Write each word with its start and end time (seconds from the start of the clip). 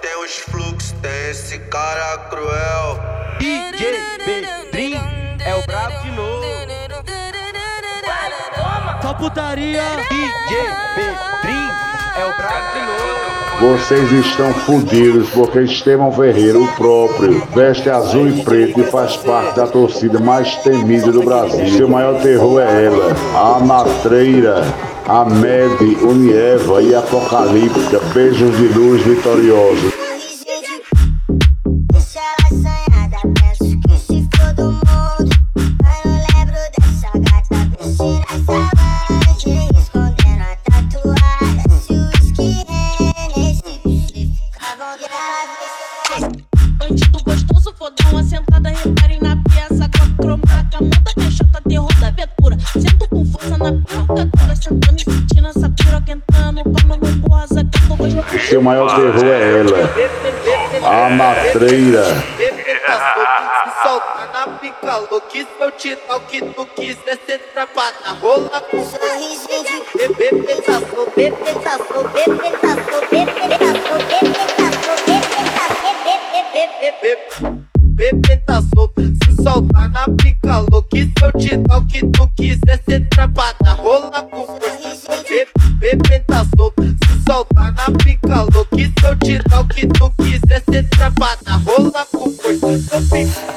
tem 0.00 0.24
os 0.24 0.38
fluxos, 0.38 0.92
tem 1.02 1.30
esse 1.30 1.58
cara 1.58 2.18
cruel. 2.30 3.00
DJ 3.38 3.96
Pedrinho 4.24 5.00
é 5.44 5.54
o 5.54 5.66
brabo 5.66 6.02
de 6.02 6.10
novo. 6.12 6.46
Só 9.02 9.14
putaria. 9.14 9.82
DJ 10.08 10.58
Pedrinho 10.94 11.72
é 12.16 12.24
o 12.24 12.36
brabo 12.36 12.72
de 12.72 12.86
novo. 12.86 13.12
Vocês 13.62 14.10
estão 14.10 14.52
fodidos 14.52 15.30
porque 15.30 15.60
Estevão 15.60 16.10
Ferreira, 16.10 16.58
o 16.58 16.66
próprio, 16.74 17.46
veste 17.54 17.88
azul 17.88 18.28
e 18.28 18.42
preto 18.42 18.80
e 18.80 18.84
faz 18.84 19.16
parte 19.18 19.56
da 19.56 19.66
torcida 19.68 20.18
mais 20.18 20.56
temida 20.56 21.12
do 21.12 21.22
Brasil. 21.22 21.68
Seu 21.68 21.88
maior 21.88 22.20
terror 22.20 22.60
é 22.60 22.86
ela, 22.86 23.14
a 23.36 23.60
matreira. 23.60 24.91
Amede, 25.06 25.96
Unieva 26.04 26.80
e 26.80 26.94
Apocalíptica, 26.94 27.98
beijos 28.14 28.56
de 28.56 28.68
luz 28.68 29.02
vitoriosos. 29.02 30.01
Porque 58.52 58.58
o 58.58 58.62
maior 58.62 58.94
terror 58.94 59.24
é 59.24 59.60
ela. 59.60 59.78
A 60.84 61.08
matreira. 61.08 62.04
Bebê 77.80 78.36
tá 78.36 78.60
solta, 78.74 79.02
se 79.02 79.42
soltar 79.42 79.88
na 79.90 80.06
pica 80.08 80.58
louca. 80.58 80.90
Se 80.92 81.24
eu 81.24 81.32
te 81.38 81.56
dar 81.56 81.78
o 81.78 81.86
que 81.86 82.06
tu 82.06 82.28
quiser, 82.36 82.80
cê 82.86 83.00
trapada, 83.00 83.72
rola 83.78 84.22
com 84.30 84.46
força. 84.46 85.22
Bebê, 85.22 85.48
bebê 85.78 86.21
o 89.62 89.68
que 89.68 89.86
tu 89.86 90.10
quiser 90.18 90.62
ser 90.68 90.88
travada, 90.88 91.52
rola 91.64 92.06
com 92.10 92.30
força, 92.32 93.00
sou 93.08 93.51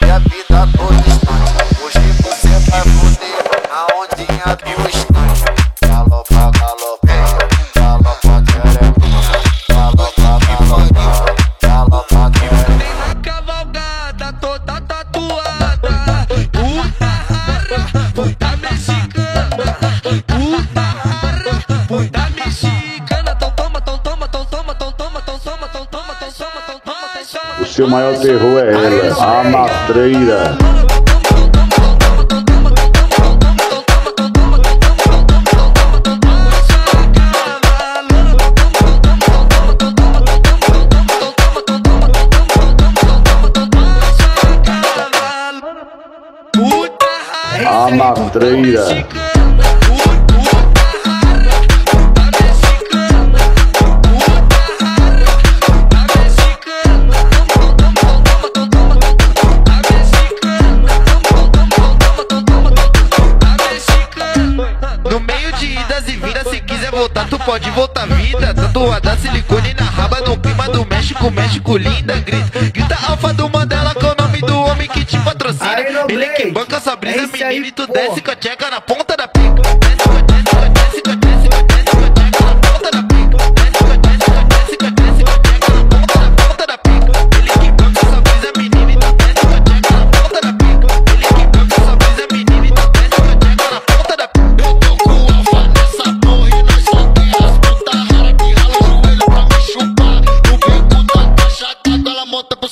e 0.00 0.10
a 0.10 0.18
vida 0.18 0.68
toda 0.76 0.94
instante. 0.94 1.82
Hoje 1.82 2.12
você 2.22 2.48
vai 2.70 2.82
foder 2.82 3.44
a 3.70 3.86
ondinha 3.96 4.56
está. 4.90 5.29
seu 27.80 27.88
maior 27.88 28.14
terror 28.18 28.58
é 28.58 28.72
ela, 28.72 29.40
a 29.40 29.44
matreira. 29.44 30.58
A 47.66 47.90
matreira. 47.96 49.29
pode 67.50 67.68
voltar 67.72 68.06
vida 68.06 68.54
Tatuada 68.54 69.16
silicone 69.16 69.74
na 69.74 69.82
raba 69.82 70.20
no 70.20 70.38
clima 70.38 70.68
do 70.68 70.86
México 70.86 71.28
México 71.32 71.76
linda, 71.76 72.14
grita, 72.20 72.60
grita 72.72 72.96
alfa 73.08 73.32
do 73.32 73.50
Mandela 73.50 73.92
Com 73.92 74.06
o 74.06 74.14
nome 74.24 74.40
do 74.40 74.56
homem 74.56 74.86
que 74.86 75.04
te 75.04 75.18
patrocina. 75.18 75.80
Ele 76.08 76.28
que 76.28 76.46
banca 76.52 76.76
essa 76.76 76.94
brisa, 76.94 77.26
menino 77.26 77.66
E 77.66 77.72
tu 77.72 77.88
desce 77.88 78.20
com 78.20 78.30
a 78.30 78.36
tcheca 78.36 78.70
na 78.70 78.80
ponta 78.80 79.16
da 79.16 79.26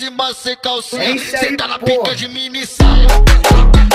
cima 0.00 0.32
sem 0.32 0.56
calcinha. 0.56 1.18
Cê 1.18 1.54
tá 1.56 1.68
na 1.68 1.78
pica 1.78 2.14
de 2.16 2.26
mini 2.26 2.66
saia. 2.66 3.89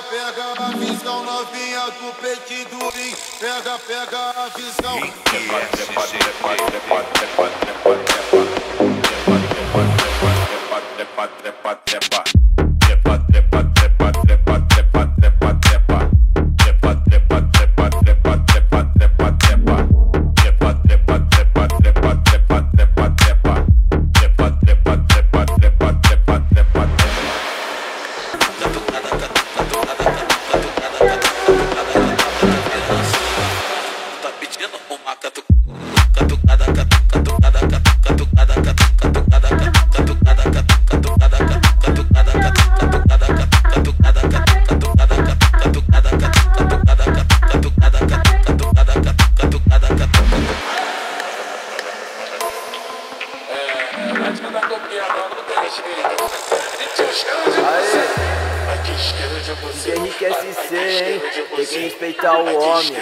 pega, 0.00 0.02
pega 0.02 0.64
a 0.64 0.70
visão 0.70 1.22
novinha 1.24 1.90
do 1.90 2.12
peito 2.20 2.88
rim. 2.96 3.14
Pega, 3.38 3.78
pega 3.80 4.18
a 4.36 4.48
visão. 4.56 4.98
Trepa, 5.00 5.60
trepa, 5.72 6.06
trepa, 6.06 6.54
trepa, 6.54 7.04
trepa, 7.12 7.50
trepa, 7.52 8.38
trepa, 10.46 10.80
trepa, 10.96 11.28
trepa, 11.28 11.74
trepa. 11.84 12.41
Aê! 57.68 58.22
É 59.84 59.96
Henrique 59.96 60.24
SC, 60.24 60.74
hein? 60.76 61.22
Tem 61.56 61.66
que 61.66 61.78
respeitar 61.78 62.38
o 62.38 62.56
homem. 62.56 62.92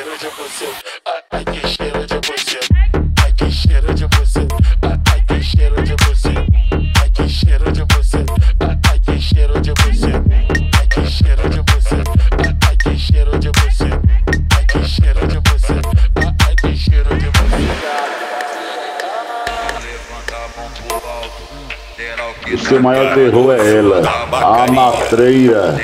O 22.47 22.59
seu 22.59 22.83
maior 22.83 23.15
terror 23.15 23.55
é 23.55 23.77
ela, 23.77 24.03
a 24.33 24.73
matreira. 24.73 25.77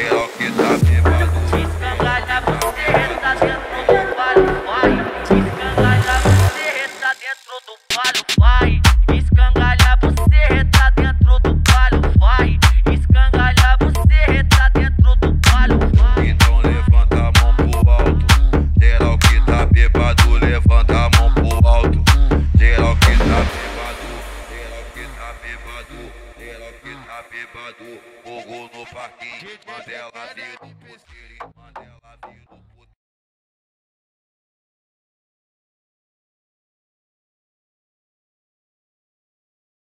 bebado, 25.76 26.12
geral 26.38 26.73
que 26.73 27.06
tá 27.06 27.23
bebado, 27.31 28.02
fogo 28.23 28.70
no 28.75 28.87
parquinho, 28.87 29.58
mas 29.67 29.88
ela 29.88 30.34
deu 30.34 30.58
um 30.62 30.75
pulseiro 30.75 31.55